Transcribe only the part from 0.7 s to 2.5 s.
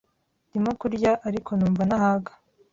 kurya ariko numva ntahaga.